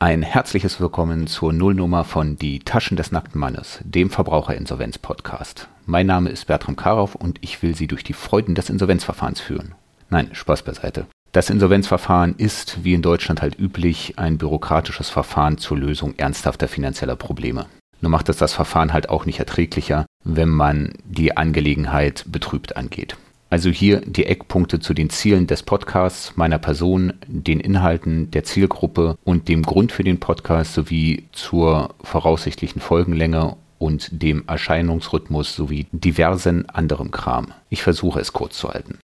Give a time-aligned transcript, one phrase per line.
[0.00, 5.66] Ein herzliches Willkommen zur Nullnummer von Die Taschen des nackten Mannes, dem Verbraucherinsolvenz-Podcast.
[5.86, 9.74] Mein Name ist Bertram Karow und ich will Sie durch die Freuden des Insolvenzverfahrens führen.
[10.08, 11.06] Nein, Spaß beiseite.
[11.32, 17.16] Das Insolvenzverfahren ist, wie in Deutschland halt üblich, ein bürokratisches Verfahren zur Lösung ernsthafter finanzieller
[17.16, 17.66] Probleme.
[18.00, 23.16] Nur macht es das Verfahren halt auch nicht erträglicher, wenn man die Angelegenheit betrübt angeht.
[23.50, 29.16] Also hier die Eckpunkte zu den Zielen des Podcasts, meiner Person, den Inhalten der Zielgruppe
[29.24, 36.68] und dem Grund für den Podcast sowie zur voraussichtlichen Folgenlänge und dem Erscheinungsrhythmus sowie diversen
[36.68, 37.52] anderem Kram.
[37.70, 38.98] Ich versuche es kurz zu halten.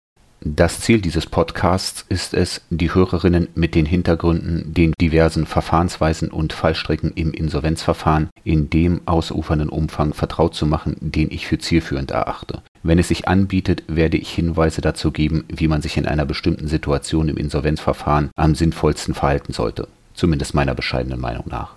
[0.43, 6.51] Das Ziel dieses Podcasts ist es, die Hörerinnen mit den Hintergründen, den diversen Verfahrensweisen und
[6.51, 12.63] Fallstricken im Insolvenzverfahren in dem ausufernden Umfang vertraut zu machen, den ich für zielführend erachte.
[12.83, 16.67] Wenn es sich anbietet, werde ich Hinweise dazu geben, wie man sich in einer bestimmten
[16.67, 21.75] Situation im Insolvenzverfahren am sinnvollsten verhalten sollte, zumindest meiner bescheidenen Meinung nach.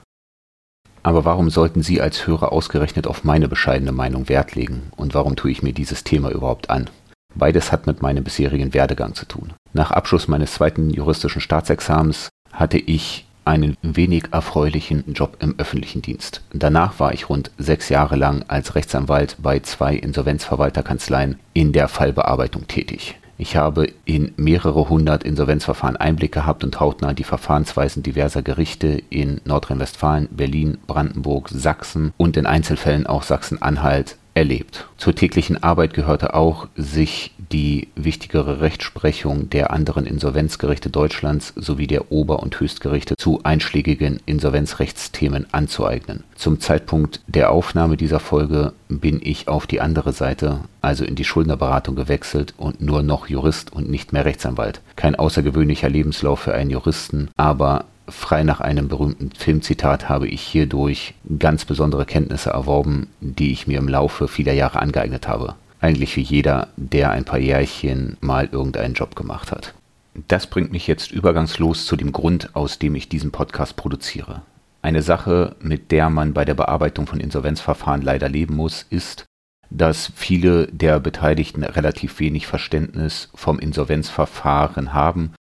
[1.02, 5.37] Aber warum sollten Sie als Hörer ausgerechnet auf meine bescheidene Meinung Wert legen und warum
[5.37, 6.88] tue ich mir dieses Thema überhaupt an?
[7.34, 9.52] Beides hat mit meinem bisherigen Werdegang zu tun.
[9.74, 16.42] Nach Abschluss meines zweiten juristischen Staatsexamens hatte ich einen wenig erfreulichen Job im öffentlichen Dienst.
[16.52, 22.66] Danach war ich rund sechs Jahre lang als Rechtsanwalt bei zwei Insolvenzverwalterkanzleien in der Fallbearbeitung
[22.66, 23.16] tätig.
[23.36, 29.40] Ich habe in mehrere hundert Insolvenzverfahren Einblick gehabt und hautnah die Verfahrensweisen diverser Gerichte in
[29.45, 34.87] Nordrhein-Westfalen, Berlin, Brandenburg, Sachsen und in Einzelfällen auch Sachsen-Anhalt erlebt.
[34.96, 42.10] Zur täglichen Arbeit gehörte auch, sich die wichtigere Rechtsprechung der anderen Insolvenzgerichte Deutschlands sowie der
[42.10, 46.24] Ober- und Höchstgerichte zu einschlägigen Insolvenzrechtsthemen anzueignen.
[46.35, 51.24] Zum Zeitpunkt der Aufnahme dieser Folge bin ich auf die andere Seite, also in die
[51.24, 54.80] Schuldnerberatung gewechselt und nur noch Jurist und nicht mehr Rechtsanwalt.
[54.96, 61.15] Kein außergewöhnlicher Lebenslauf für einen Juristen, aber Frei nach einem berühmten Filmzitat habe ich hierdurch
[61.38, 65.55] ganz besondere Kenntnisse erworben, die ich mir im Laufe vieler Jahre angeeignet habe.
[65.81, 69.75] Eigentlich wie jeder, der ein paar Jährchen mal irgendeinen Job gemacht hat.
[70.28, 74.43] Das bringt mich jetzt übergangslos zu dem Grund, aus dem ich diesen Podcast produziere.
[74.82, 79.25] Eine Sache, mit der man bei der Bearbeitung von Insolvenzverfahren leider leben muss, ist,
[79.70, 85.32] dass viele der Beteiligten relativ wenig Verständnis vom Insolvenzverfahren haben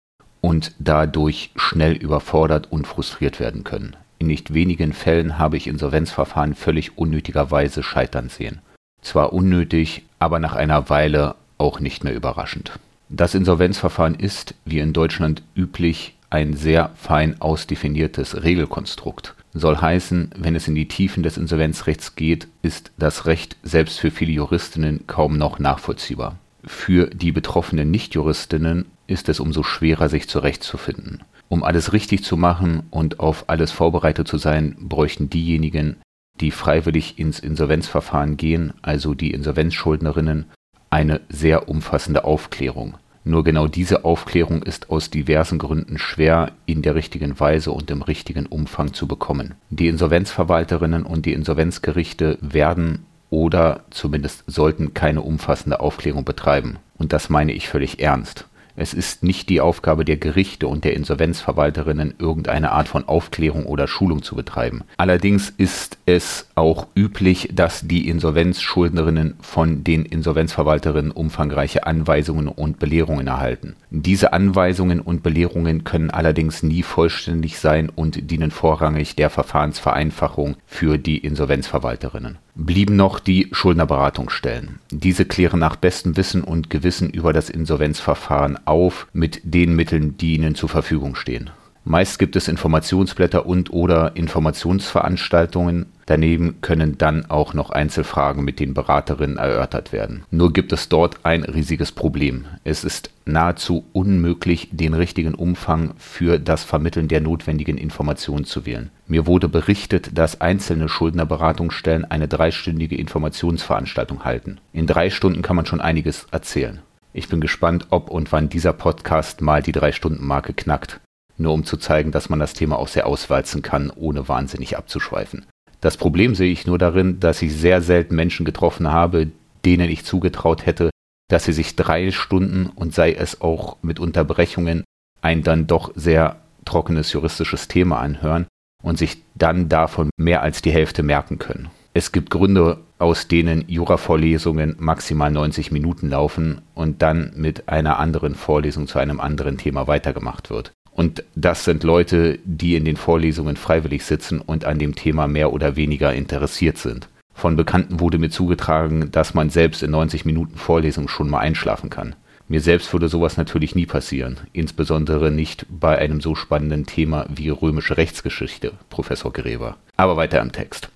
[0.43, 3.97] und dadurch schnell überfordert und frustriert werden können.
[4.19, 8.61] In nicht wenigen Fällen habe ich Insolvenzverfahren völlig unnötigerweise scheitern sehen.
[9.01, 12.73] Zwar unnötig, aber nach einer Weile auch nicht mehr überraschend.
[13.09, 19.35] Das Insolvenzverfahren ist, wie in Deutschland üblich, ein sehr fein ausdefiniertes Regelkonstrukt.
[19.55, 24.11] Soll heißen, wenn es in die Tiefen des Insolvenzrechts geht, ist das Recht selbst für
[24.11, 26.39] viele Juristinnen kaum noch nachvollziehbar.
[26.65, 31.23] Für die betroffenen Nichtjuristinnen ist es umso schwerer, sich zurechtzufinden.
[31.49, 35.97] Um alles richtig zu machen und auf alles vorbereitet zu sein, bräuchten diejenigen,
[36.41, 40.47] die freiwillig ins Insolvenzverfahren gehen, also die Insolvenzschuldnerinnen,
[40.89, 42.95] eine sehr umfassende Aufklärung.
[43.25, 48.03] Nur genau diese Aufklärung ist aus diversen Gründen schwer in der richtigen Weise und im
[48.03, 49.55] richtigen Umfang zu bekommen.
[49.71, 56.77] Die Insolvenzverwalterinnen und die Insolvenzgerichte werden oder zumindest sollten keine umfassende Aufklärung betreiben.
[56.99, 58.45] Und das meine ich völlig ernst.
[58.75, 63.87] Es ist nicht die Aufgabe der Gerichte und der Insolvenzverwalterinnen, irgendeine Art von Aufklärung oder
[63.87, 64.83] Schulung zu betreiben.
[64.97, 73.27] Allerdings ist es auch üblich, dass die Insolvenzschuldnerinnen von den Insolvenzverwalterinnen umfangreiche Anweisungen und Belehrungen
[73.27, 73.77] erhalten.
[73.91, 80.99] Diese Anweisungen und Belehrungen können allerdings nie vollständig sein und dienen vorrangig der Verfahrensvereinfachung für
[80.99, 84.79] die Insolvenzverwalterinnen blieben noch die Schuldnerberatungsstellen.
[84.91, 90.35] Diese klären nach bestem Wissen und Gewissen über das Insolvenzverfahren auf mit den Mitteln, die
[90.35, 91.51] ihnen zur Verfügung stehen.
[91.85, 95.87] Meist gibt es Informationsblätter und oder Informationsveranstaltungen.
[96.07, 100.23] Daneben können dann auch noch Einzelfragen mit den Beraterinnen erörtert werden.
[100.31, 102.45] Nur gibt es dort ein riesiges Problem.
[102.63, 108.91] Es ist nahezu unmöglich, den richtigen Umfang für das Vermitteln der notwendigen Informationen zu wählen.
[109.09, 114.59] Mir wurde berichtet, dass einzelne Schuldnerberatungsstellen eine dreistündige Informationsveranstaltung halten.
[114.73, 116.81] In drei Stunden kann man schon einiges erzählen.
[117.13, 121.01] Ich bin gespannt, ob und wann dieser Podcast mal die Drei-Stunden-Marke knackt
[121.43, 125.47] nur um zu zeigen, dass man das Thema auch sehr auswalzen kann, ohne wahnsinnig abzuschweifen.
[125.81, 129.29] Das Problem sehe ich nur darin, dass ich sehr selten Menschen getroffen habe,
[129.65, 130.91] denen ich zugetraut hätte,
[131.29, 134.85] dass sie sich drei Stunden und sei es auch mit Unterbrechungen
[135.21, 138.47] ein dann doch sehr trockenes juristisches Thema anhören
[138.83, 141.71] und sich dann davon mehr als die Hälfte merken können.
[141.95, 148.37] Es gibt Gründe, aus denen Jura-Vorlesungen maximal 90 Minuten laufen und dann mit einer anderen
[148.37, 150.73] Vorlesung zu einem anderen Thema weitergemacht wird.
[150.93, 155.53] Und das sind Leute, die in den Vorlesungen freiwillig sitzen und an dem Thema mehr
[155.53, 157.09] oder weniger interessiert sind.
[157.35, 161.91] Von Bekannten wurde mir zugetragen, dass man selbst in 90 Minuten Vorlesung schon mal einschlafen
[161.91, 162.15] kann.
[162.47, 167.49] Mir selbst würde sowas natürlich nie passieren, insbesondere nicht bei einem so spannenden Thema wie
[167.49, 169.77] römische Rechtsgeschichte, Professor Gräber.
[169.97, 170.91] Aber weiter im Text.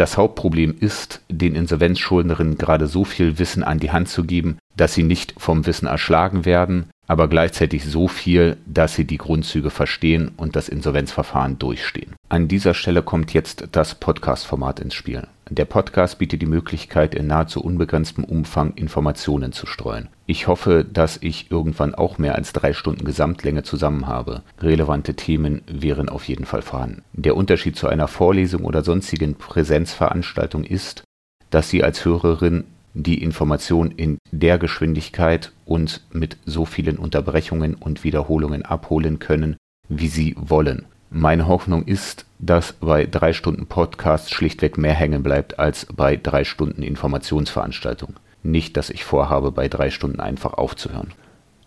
[0.00, 4.94] Das Hauptproblem ist, den Insolvenzschuldnerinnen gerade so viel Wissen an die Hand zu geben, dass
[4.94, 10.30] sie nicht vom Wissen erschlagen werden, aber gleichzeitig so viel, dass sie die Grundzüge verstehen
[10.36, 12.14] und das Insolvenzverfahren durchstehen.
[12.28, 15.26] An dieser Stelle kommt jetzt das Podcast-Format ins Spiel.
[15.50, 20.06] Der Podcast bietet die Möglichkeit, in nahezu unbegrenztem Umfang Informationen zu streuen.
[20.26, 24.42] Ich hoffe, dass ich irgendwann auch mehr als drei Stunden Gesamtlänge zusammen habe.
[24.60, 27.02] Relevante Themen wären auf jeden Fall vorhanden.
[27.12, 31.02] Der Unterschied zu einer Vorlesung oder sonstigen Präsenzveranstaltung ist,
[31.50, 38.04] dass Sie als Hörerin die Information in der Geschwindigkeit und mit so vielen Unterbrechungen und
[38.04, 39.56] Wiederholungen abholen können,
[39.88, 40.86] wie Sie wollen.
[41.10, 46.44] Meine Hoffnung ist, dass bei drei Stunden Podcast schlichtweg mehr hängen bleibt als bei drei
[46.44, 48.14] Stunden Informationsveranstaltung.
[48.42, 51.12] Nicht, dass ich vorhabe, bei drei Stunden einfach aufzuhören.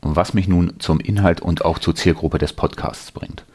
[0.01, 3.45] Was mich nun zum Inhalt und auch zur Zielgruppe des Podcasts bringt.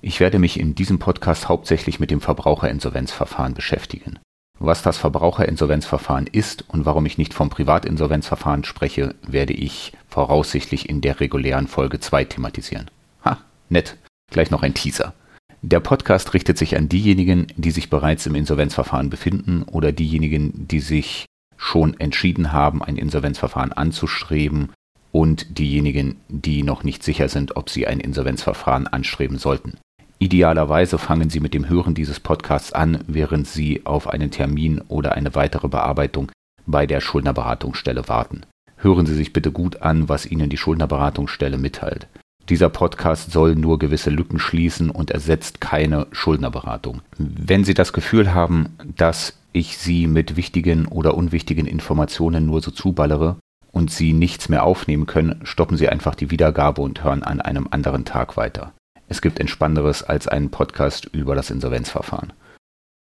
[0.00, 4.18] Ich werde mich in diesem Podcast hauptsächlich mit dem Verbraucherinsolvenzverfahren beschäftigen.
[4.60, 11.00] Was das Verbraucherinsolvenzverfahren ist und warum ich nicht vom Privatinsolvenzverfahren spreche, werde ich voraussichtlich in
[11.00, 12.90] der regulären Folge 2 thematisieren.
[13.24, 13.38] Ha,
[13.68, 13.96] nett.
[14.30, 15.14] Gleich noch ein Teaser.
[15.62, 20.80] Der Podcast richtet sich an diejenigen, die sich bereits im Insolvenzverfahren befinden oder diejenigen, die
[20.80, 21.26] sich
[21.56, 24.72] schon entschieden haben, ein Insolvenzverfahren anzustreben
[25.12, 29.78] und diejenigen, die noch nicht sicher sind, ob sie ein Insolvenzverfahren anstreben sollten.
[30.20, 35.12] Idealerweise fangen Sie mit dem Hören dieses Podcasts an, während Sie auf einen Termin oder
[35.12, 36.32] eine weitere Bearbeitung
[36.66, 38.42] bei der Schuldnerberatungsstelle warten.
[38.76, 42.08] Hören Sie sich bitte gut an, was Ihnen die Schuldnerberatungsstelle mitteilt.
[42.48, 47.02] Dieser Podcast soll nur gewisse Lücken schließen und ersetzt keine Schuldnerberatung.
[47.18, 52.70] Wenn Sie das Gefühl haben, dass ich Sie mit wichtigen oder unwichtigen Informationen nur so
[52.70, 53.36] zuballere
[53.70, 57.68] und Sie nichts mehr aufnehmen können, stoppen Sie einfach die Wiedergabe und hören an einem
[57.70, 58.72] anderen Tag weiter.
[59.08, 62.32] Es gibt Entspannenderes als einen Podcast über das Insolvenzverfahren.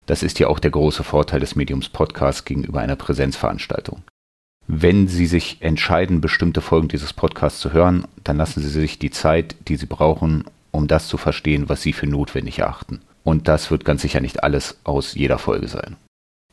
[0.05, 4.01] Das ist ja auch der große Vorteil des Mediums Podcast gegenüber einer Präsenzveranstaltung.
[4.65, 9.11] Wenn Sie sich entscheiden, bestimmte Folgen dieses Podcasts zu hören, dann lassen Sie sich die
[9.11, 13.01] Zeit, die Sie brauchen, um das zu verstehen, was Sie für notwendig erachten.
[13.23, 15.97] Und das wird ganz sicher nicht alles aus jeder Folge sein.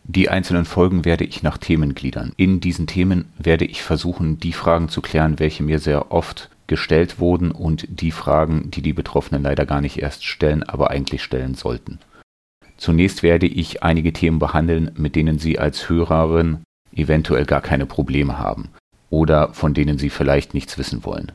[0.05, 2.33] Die einzelnen Folgen werde ich nach Themen gliedern.
[2.37, 7.19] In diesen Themen werde ich versuchen, die Fragen zu klären, welche mir sehr oft gestellt
[7.19, 11.55] wurden und die Fragen, die die Betroffenen leider gar nicht erst stellen, aber eigentlich stellen
[11.55, 11.99] sollten.
[12.77, 16.63] Zunächst werde ich einige Themen behandeln, mit denen Sie als Hörerin
[16.95, 18.71] eventuell gar keine Probleme haben
[19.11, 21.33] oder von denen Sie vielleicht nichts wissen wollen.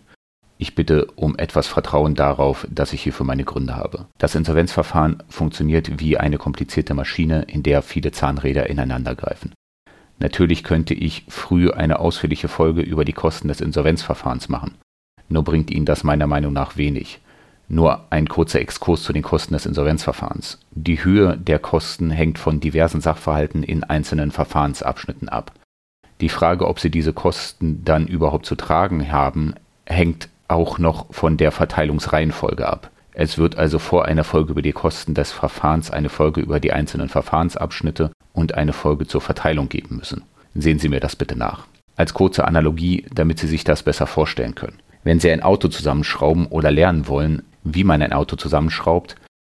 [0.57, 4.05] Ich bitte um etwas Vertrauen darauf, dass ich hierfür meine Gründe habe.
[4.19, 9.53] Das Insolvenzverfahren funktioniert wie eine komplizierte Maschine, in der viele Zahnräder ineinandergreifen.
[10.19, 14.75] Natürlich könnte ich früh eine ausführliche Folge über die Kosten des Insolvenzverfahrens machen.
[15.31, 17.19] Nur bringt Ihnen das meiner Meinung nach wenig.
[17.69, 20.59] Nur ein kurzer Exkurs zu den Kosten des Insolvenzverfahrens.
[20.71, 25.53] Die Höhe der Kosten hängt von diversen Sachverhalten in einzelnen Verfahrensabschnitten ab.
[26.19, 29.55] Die Frage, ob Sie diese Kosten dann überhaupt zu tragen haben,
[29.85, 32.91] hängt auch noch von der Verteilungsreihenfolge ab.
[33.13, 36.73] Es wird also vor einer Folge über die Kosten des Verfahrens eine Folge über die
[36.73, 40.23] einzelnen Verfahrensabschnitte und eine Folge zur Verteilung geben müssen.
[40.55, 41.67] Sehen Sie mir das bitte nach.
[41.95, 44.79] Als kurze Analogie, damit Sie sich das besser vorstellen können.
[45.03, 49.15] Wenn Sie ein Auto zusammenschrauben oder lernen wollen, wie man ein Auto zusammenschraubt,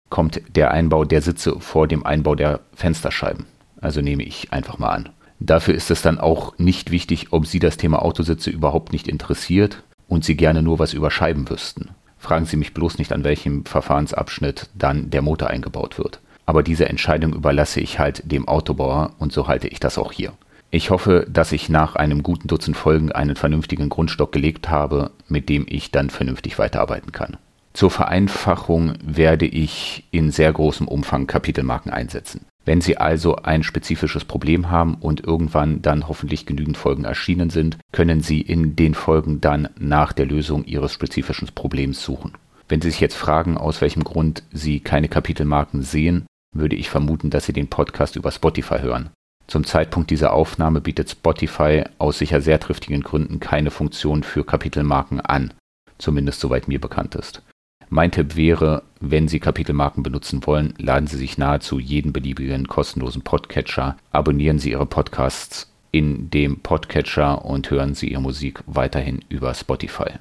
[0.08, 3.46] kommt der Einbau der Sitze vor dem Einbau der Fensterscheiben.
[3.80, 5.10] Also nehme ich einfach mal an.
[5.40, 9.82] Dafür ist es dann auch nicht wichtig, ob Sie das Thema Autositze überhaupt nicht interessiert
[10.08, 11.90] und Sie gerne nur was über Scheiben wüssten.
[12.16, 16.20] Fragen Sie mich bloß nicht, an welchem Verfahrensabschnitt dann der Motor eingebaut wird.
[16.46, 20.32] Aber diese Entscheidung überlasse ich halt dem Autobauer und so halte ich das auch hier.
[20.74, 25.48] Ich hoffe, dass ich nach einem guten Dutzend Folgen einen vernünftigen Grundstock gelegt habe, mit
[25.48, 27.36] dem ich dann vernünftig weiterarbeiten kann.
[27.74, 32.46] Zur Vereinfachung werde ich in sehr großem Umfang Kapitelmarken einsetzen.
[32.64, 37.76] Wenn Sie also ein spezifisches Problem haben und irgendwann dann hoffentlich genügend Folgen erschienen sind,
[37.92, 42.32] können Sie in den Folgen dann nach der Lösung Ihres spezifischen Problems suchen.
[42.68, 47.30] Wenn Sie sich jetzt fragen, aus welchem Grund Sie keine Kapitelmarken sehen, würde ich vermuten,
[47.30, 49.10] dass Sie den Podcast über Spotify hören.
[49.46, 55.20] Zum Zeitpunkt dieser Aufnahme bietet Spotify aus sicher sehr triftigen Gründen keine Funktion für Kapitelmarken
[55.20, 55.52] an,
[55.98, 57.42] zumindest soweit mir bekannt ist.
[57.90, 63.22] Mein Tipp wäre, wenn Sie Kapitelmarken benutzen wollen, laden Sie sich nahezu jeden beliebigen kostenlosen
[63.22, 69.54] Podcatcher, abonnieren Sie Ihre Podcasts in dem Podcatcher und hören Sie Ihre Musik weiterhin über
[69.54, 70.12] Spotify.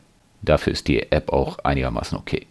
[0.41, 2.45] Dafür ist die App auch einigermaßen okay.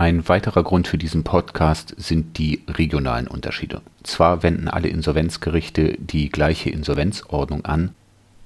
[0.00, 3.80] Ein weiterer Grund für diesen Podcast sind die regionalen Unterschiede.
[4.04, 7.90] Zwar wenden alle Insolvenzgerichte die gleiche Insolvenzordnung an,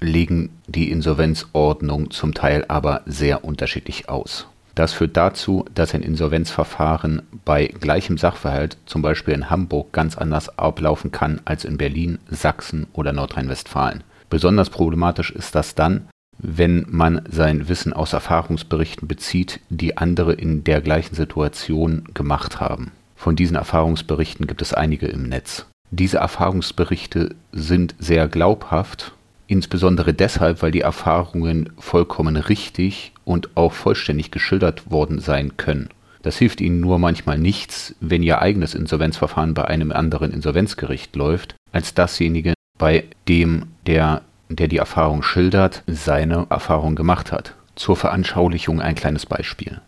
[0.00, 4.47] legen die Insolvenzordnung zum Teil aber sehr unterschiedlich aus.
[4.75, 10.59] Das führt dazu, dass ein Insolvenzverfahren bei gleichem Sachverhalt zum Beispiel in Hamburg ganz anders
[10.59, 14.02] ablaufen kann als in Berlin, Sachsen oder Nordrhein-Westfalen.
[14.30, 16.09] Besonders problematisch ist das dann,
[16.42, 22.90] wenn man sein Wissen aus Erfahrungsberichten bezieht, die andere in der gleichen Situation gemacht haben.
[23.16, 25.66] Von diesen Erfahrungsberichten gibt es einige im Netz.
[25.90, 29.12] Diese Erfahrungsberichte sind sehr glaubhaft,
[29.46, 35.90] insbesondere deshalb, weil die Erfahrungen vollkommen richtig und auch vollständig geschildert worden sein können.
[36.22, 41.54] Das hilft Ihnen nur manchmal nichts, wenn Ihr eigenes Insolvenzverfahren bei einem anderen Insolvenzgericht läuft,
[41.72, 44.22] als dasjenige, bei dem der
[44.56, 47.54] der die Erfahrung schildert, seine Erfahrung gemacht hat.
[47.75, 49.80] Zur Veranschaulichung ein kleines Beispiel.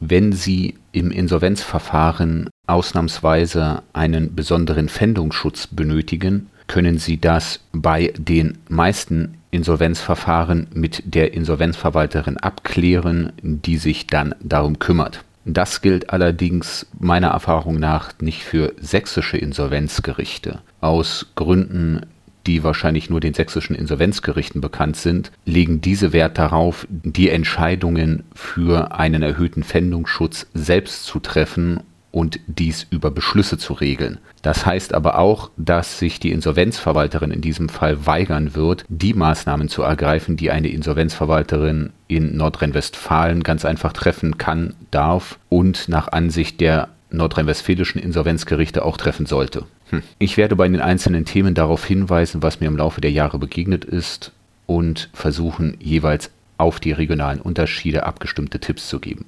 [0.00, 9.38] Wenn Sie im Insolvenzverfahren ausnahmsweise einen besonderen Pfändungsschutz benötigen, können Sie das bei den meisten
[9.52, 15.22] Insolvenzverfahren mit der Insolvenzverwalterin abklären, die sich dann darum kümmert.
[15.44, 20.60] Das gilt allerdings meiner Erfahrung nach nicht für sächsische Insolvenzgerichte.
[20.80, 22.06] Aus Gründen
[22.46, 28.98] die wahrscheinlich nur den sächsischen Insolvenzgerichten bekannt sind, legen diese Wert darauf, die Entscheidungen für
[28.98, 31.80] einen erhöhten Pfändungsschutz selbst zu treffen
[32.12, 34.18] und dies über Beschlüsse zu regeln.
[34.42, 39.68] Das heißt aber auch, dass sich die Insolvenzverwalterin in diesem Fall weigern wird, die Maßnahmen
[39.68, 46.60] zu ergreifen, die eine Insolvenzverwalterin in Nordrhein-Westfalen ganz einfach treffen kann, darf und nach Ansicht
[46.60, 49.64] der nordrhein-westfälischen Insolvenzgerichte auch treffen sollte.
[49.90, 50.02] Hm.
[50.18, 53.84] Ich werde bei den einzelnen Themen darauf hinweisen, was mir im Laufe der Jahre begegnet
[53.84, 54.32] ist
[54.66, 59.26] und versuchen jeweils auf die regionalen Unterschiede abgestimmte Tipps zu geben.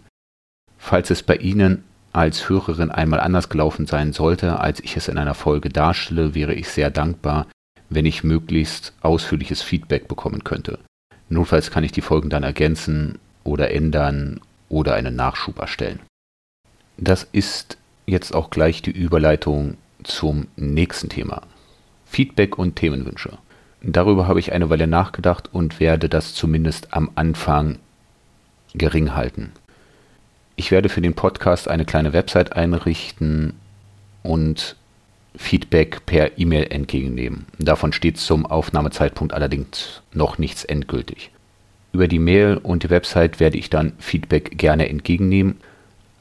[0.79, 5.19] Falls es bei Ihnen als Hörerin einmal anders gelaufen sein sollte, als ich es in
[5.19, 7.47] einer Folge darstelle, wäre ich sehr dankbar,
[7.91, 10.79] wenn ich möglichst ausführliches Feedback bekommen könnte.
[11.29, 16.01] Notfalls kann ich die Folgen dann ergänzen oder ändern oder einen Nachschub erstellen.
[16.97, 21.43] Das ist jetzt auch gleich die Überleitung zum nächsten Thema.
[22.07, 23.39] Feedback und Themenwünsche.
[23.83, 27.79] Darüber habe ich eine Weile nachgedacht und werde das zumindest am Anfang
[28.75, 29.53] gering halten.
[30.57, 33.55] Ich werde für den Podcast eine kleine Website einrichten
[34.23, 34.77] und
[35.37, 37.47] Feedback per E-Mail entgegennehmen.
[37.59, 41.31] Davon steht zum Aufnahmezeitpunkt allerdings noch nichts endgültig.
[41.93, 45.57] Über die Mail und die Website werde ich dann Feedback gerne entgegennehmen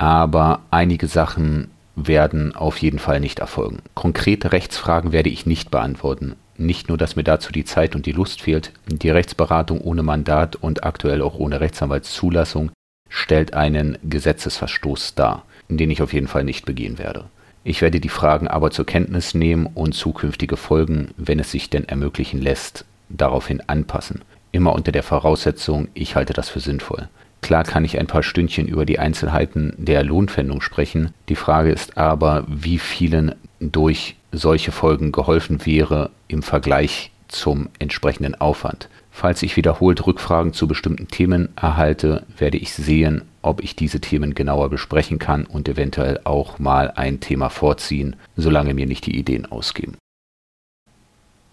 [0.03, 3.77] aber einige Sachen werden auf jeden Fall nicht erfolgen.
[3.93, 6.35] Konkrete Rechtsfragen werde ich nicht beantworten.
[6.57, 10.57] Nicht nur, dass mir dazu die Zeit und die Lust fehlt, die Rechtsberatung ohne Mandat
[10.57, 12.71] und aktuell auch ohne Rechtsanwaltszulassung
[13.07, 17.23] stellt einen Gesetzesverstoß dar, den ich auf jeden Fall nicht begehen werde.
[17.63, 21.87] Ich werde die Fragen aber zur Kenntnis nehmen und zukünftige Folgen, wenn es sich denn
[21.87, 24.21] ermöglichen lässt, daraufhin anpassen.
[24.51, 27.07] Immer unter der Voraussetzung, ich halte das für sinnvoll.
[27.43, 31.13] Klar kann ich ein paar Stündchen über die Einzelheiten der Lohnpfändung sprechen.
[31.27, 38.33] Die Frage ist aber, wie vielen durch solche Folgen geholfen wäre im Vergleich zum entsprechenden
[38.35, 38.87] Aufwand.
[39.11, 44.35] Falls ich wiederholt Rückfragen zu bestimmten Themen erhalte, werde ich sehen, ob ich diese Themen
[44.35, 49.45] genauer besprechen kann und eventuell auch mal ein Thema vorziehen, solange mir nicht die Ideen
[49.45, 49.97] ausgehen.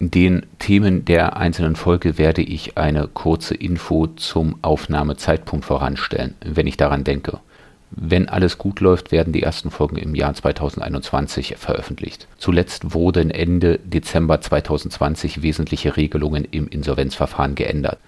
[0.03, 6.79] Den Themen der einzelnen Folge werde ich eine kurze Info zum Aufnahmezeitpunkt voranstellen, wenn ich
[6.79, 7.39] daran denke.
[7.91, 12.29] Wenn alles gut läuft, werden die ersten Folgen im Jahr 2021 veröffentlicht.
[12.39, 17.99] Zuletzt wurden Ende Dezember 2020 wesentliche Regelungen im Insolvenzverfahren geändert.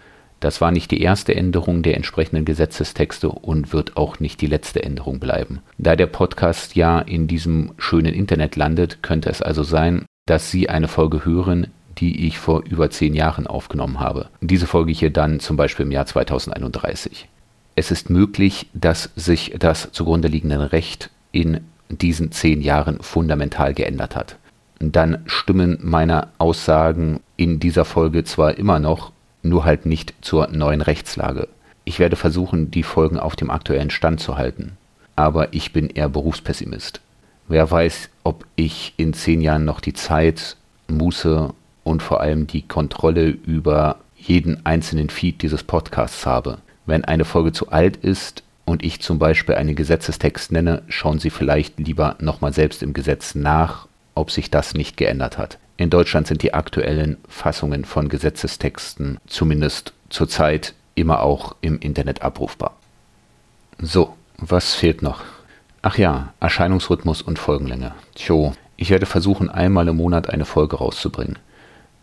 [0.41, 4.83] Das war nicht die erste Änderung der entsprechenden Gesetzestexte und wird auch nicht die letzte
[4.83, 5.61] Änderung bleiben.
[5.77, 10.69] Da der Podcast ja in diesem schönen Internet landet, könnte es also sein, dass Sie
[10.69, 11.67] eine Folge hören,
[12.03, 14.27] die ich vor über zehn Jahren aufgenommen habe.
[14.41, 17.29] Diese folge hier dann zum Beispiel im Jahr 2031.
[17.77, 24.17] Es ist möglich, dass sich das zugrunde liegende Recht in diesen zehn Jahren fundamental geändert
[24.17, 24.37] hat.
[24.81, 29.13] Dann stimmen meine Aussagen in dieser Folge zwar immer noch,
[29.45, 31.47] nur halt nicht zur neuen Rechtslage.
[31.85, 34.73] Ich werde versuchen, die Folgen auf dem aktuellen Stand zu halten.
[35.15, 37.01] Aber ich bin eher Berufspessimist.
[37.47, 40.57] Wer weiß, ob ich in zehn Jahren noch die Zeit,
[40.89, 46.59] Muße und vor allem die Kontrolle über jeden einzelnen Feed dieses Podcasts habe.
[46.87, 51.31] Wenn eine Folge zu alt ist und ich zum Beispiel einen Gesetzestext nenne, schauen Sie
[51.31, 55.59] vielleicht lieber nochmal selbst im Gesetz nach, ob sich das nicht geändert hat.
[55.77, 62.77] In Deutschland sind die aktuellen Fassungen von Gesetzestexten zumindest zurzeit immer auch im Internet abrufbar.
[63.81, 65.23] So, was fehlt noch?
[65.81, 67.93] Ach ja, Erscheinungsrhythmus und Folgenlänge.
[68.15, 71.39] Tjo, ich werde versuchen, einmal im Monat eine Folge rauszubringen.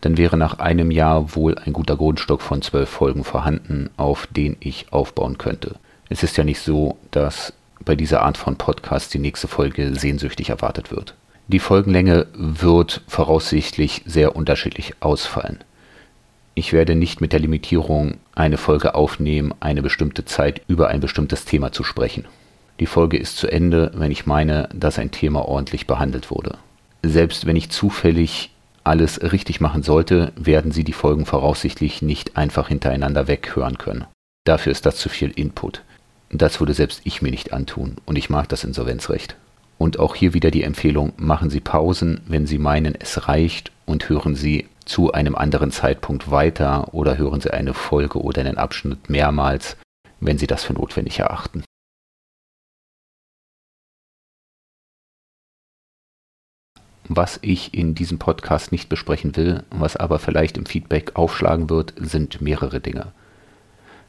[0.00, 4.56] Dann wäre nach einem Jahr wohl ein guter Grundstock von zwölf Folgen vorhanden, auf den
[4.60, 5.76] ich aufbauen könnte.
[6.08, 7.52] Es ist ja nicht so, dass
[7.84, 11.14] bei dieser Art von Podcast die nächste Folge sehnsüchtig erwartet wird.
[11.48, 15.58] Die Folgenlänge wird voraussichtlich sehr unterschiedlich ausfallen.
[16.54, 21.44] Ich werde nicht mit der Limitierung eine Folge aufnehmen, eine bestimmte Zeit über ein bestimmtes
[21.44, 22.24] Thema zu sprechen.
[22.80, 26.58] Die Folge ist zu Ende, wenn ich meine, dass ein Thema ordentlich behandelt wurde.
[27.02, 28.50] Selbst wenn ich zufällig
[28.84, 34.06] alles richtig machen sollte, werden Sie die Folgen voraussichtlich nicht einfach hintereinander weghören können.
[34.44, 35.82] Dafür ist das zu viel Input.
[36.30, 39.36] Das würde selbst ich mir nicht antun und ich mag das Insolvenzrecht.
[39.78, 44.08] Und auch hier wieder die Empfehlung, machen Sie Pausen, wenn Sie meinen, es reicht und
[44.08, 49.08] hören Sie zu einem anderen Zeitpunkt weiter oder hören Sie eine Folge oder einen Abschnitt
[49.08, 49.76] mehrmals,
[50.20, 51.64] wenn Sie das für notwendig erachten.
[57.12, 61.92] Was ich in diesem Podcast nicht besprechen will, was aber vielleicht im Feedback aufschlagen wird,
[61.96, 63.08] sind mehrere Dinge.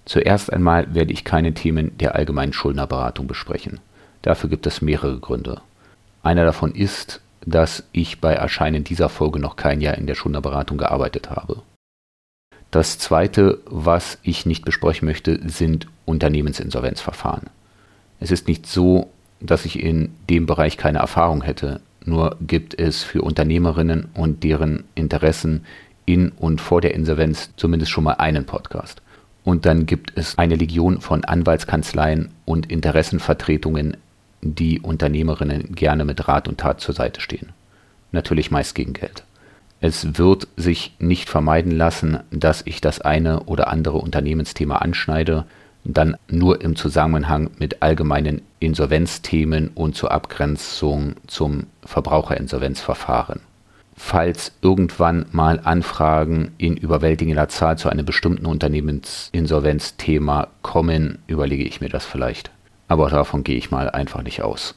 [0.05, 3.79] Zuerst einmal werde ich keine Themen der allgemeinen Schuldnerberatung besprechen.
[4.22, 5.62] Dafür gibt es mehrere Gründe.
[6.22, 10.77] Einer davon ist, dass ich bei Erscheinen dieser Folge noch kein Jahr in der Schuldnerberatung
[10.77, 11.63] gearbeitet habe.
[12.70, 17.50] Das zweite, was ich nicht besprechen möchte, sind Unternehmensinsolvenzverfahren.
[18.20, 23.03] Es ist nicht so, dass ich in dem Bereich keine Erfahrung hätte, nur gibt es
[23.03, 25.65] für Unternehmerinnen und deren Interessen
[26.05, 29.01] in und vor der Insolvenz zumindest schon mal einen Podcast.
[29.43, 33.98] Und dann gibt es eine Legion von Anwaltskanzleien und Interessenvertretungen,
[34.41, 37.50] die Unternehmerinnen gerne mit Rat und Tat zur Seite stehen.
[38.12, 39.24] Natürlich meist gegen Geld.
[39.79, 45.46] Es wird sich nicht vermeiden lassen, dass ich das eine oder andere Unternehmensthema anschneide,
[45.83, 53.41] dann nur im Zusammenhang mit allgemeinen Insolvenzthemen und zur Abgrenzung zum Verbraucherinsolvenzverfahren
[54.01, 61.89] falls irgendwann mal Anfragen in überwältigender Zahl zu einem bestimmten Unternehmensinsolvenzthema kommen, überlege ich mir
[61.89, 62.49] das vielleicht.
[62.88, 64.73] Aber davon gehe ich mal einfach nicht aus.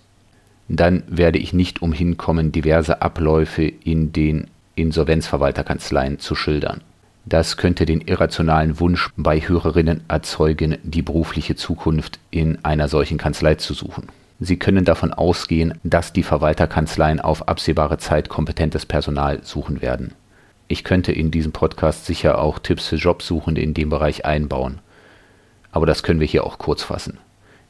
[0.68, 6.82] Dann werde ich nicht umhin kommen, diverse Abläufe in den Insolvenzverwalterkanzleien zu schildern.
[7.26, 13.54] Das könnte den irrationalen Wunsch bei Hörerinnen erzeugen, die berufliche Zukunft in einer solchen Kanzlei
[13.54, 14.08] zu suchen.
[14.40, 20.12] Sie können davon ausgehen, dass die Verwalterkanzleien auf absehbare Zeit kompetentes Personal suchen werden.
[20.68, 24.80] Ich könnte in diesem Podcast sicher auch Tipps für Jobsuchende in dem Bereich einbauen.
[25.72, 27.18] Aber das können wir hier auch kurz fassen.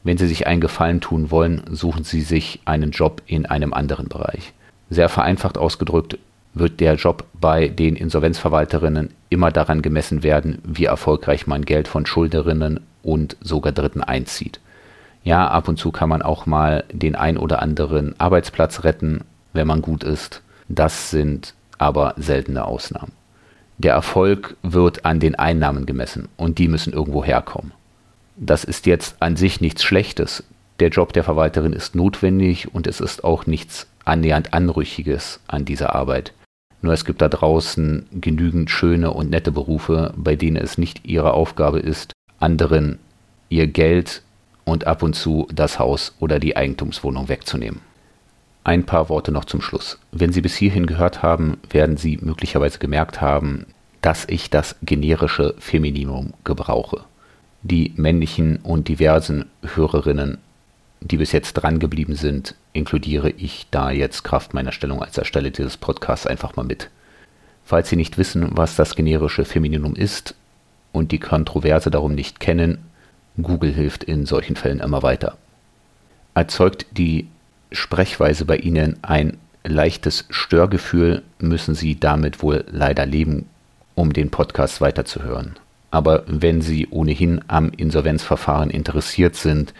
[0.03, 4.09] Wenn Sie sich einen Gefallen tun wollen, suchen Sie sich einen Job in einem anderen
[4.09, 4.53] Bereich.
[4.89, 6.17] Sehr vereinfacht ausgedrückt
[6.55, 12.05] wird der Job bei den Insolvenzverwalterinnen immer daran gemessen werden, wie erfolgreich man Geld von
[12.05, 14.59] Schuldnerinnen und sogar Dritten einzieht.
[15.23, 19.21] Ja, ab und zu kann man auch mal den ein oder anderen Arbeitsplatz retten,
[19.53, 20.41] wenn man gut ist.
[20.69, 23.11] Das sind aber seltene Ausnahmen.
[23.77, 27.73] Der Erfolg wird an den Einnahmen gemessen und die müssen irgendwo herkommen.
[28.37, 30.43] Das ist jetzt an sich nichts Schlechtes.
[30.79, 35.95] Der Job der Verwalterin ist notwendig und es ist auch nichts annähernd Anrüchiges an dieser
[35.95, 36.33] Arbeit.
[36.85, 41.33] Nur es gibt da draußen genügend schöne und nette Berufe, bei denen es nicht ihre
[41.33, 42.99] Aufgabe ist, anderen
[43.49, 44.21] ihr Geld
[44.65, 47.81] und ab und zu das Haus oder die Eigentumswohnung wegzunehmen.
[48.63, 49.97] Ein paar Worte noch zum Schluss.
[50.11, 53.65] Wenn Sie bis hierhin gehört haben, werden Sie möglicherweise gemerkt haben,
[54.03, 57.01] dass ich das generische Femininum gebrauche.
[57.63, 60.37] Die männlichen und diversen Hörerinnen,
[61.01, 65.49] die bis jetzt dran geblieben sind, inkludiere ich da jetzt Kraft meiner Stellung als Ersteller
[65.49, 66.89] dieses Podcasts einfach mal mit.
[67.63, 70.35] Falls Sie nicht wissen, was das generische Femininum ist
[70.91, 72.79] und die Kontroverse darum nicht kennen,
[73.41, 75.37] Google hilft in solchen Fällen immer weiter.
[76.33, 77.27] Erzeugt die
[77.71, 83.47] Sprechweise bei Ihnen ein leichtes Störgefühl, müssen Sie damit wohl leider leben,
[83.95, 85.55] um den Podcast weiterzuhören.
[85.91, 89.73] Aber wenn Sie ohnehin am Insolvenzverfahren interessiert sind,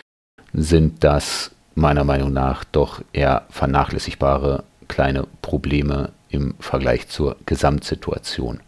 [0.55, 8.61] sind das meiner Meinung nach doch eher vernachlässigbare kleine Probleme im Vergleich zur Gesamtsituation.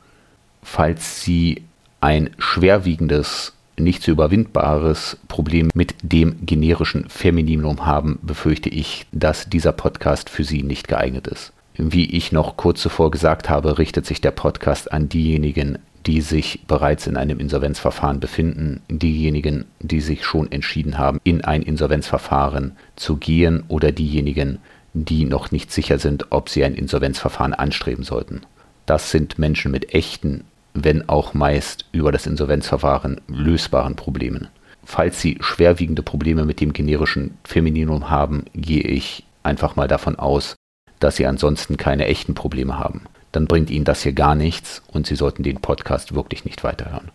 [0.62, 1.64] Falls Sie
[2.02, 9.72] ein schwerwiegendes nicht zu überwindbares Problem mit dem generischen Femininum haben, befürchte ich, dass dieser
[9.72, 11.54] Podcast für Sie nicht geeignet ist.
[11.76, 16.62] Wie ich noch kurz zuvor gesagt habe, richtet sich der Podcast an diejenigen, die sich
[16.68, 23.18] bereits in einem Insolvenzverfahren befinden, diejenigen, die sich schon entschieden haben, in ein Insolvenzverfahren zu
[23.18, 24.60] gehen oder diejenigen,
[24.94, 28.42] die noch nicht sicher sind, ob sie ein Insolvenzverfahren anstreben sollten.
[28.86, 30.46] Das sind Menschen mit echten
[30.84, 34.50] wenn auch meist über das Insolvenzverfahren lösbaren Problemen.
[34.86, 40.56] falls Sie schwerwiegende Probleme mit dem generischen Femininum haben, gehe ich einfach mal davon aus,
[41.00, 43.02] dass Sie ansonsten keine echten Probleme haben.
[43.32, 47.12] Dann bringt Ihnen das hier gar nichts und Sie sollten den Podcast wirklich nicht weiterhören.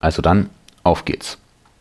[0.00, 0.50] Also dann,
[0.82, 1.38] auf geht's.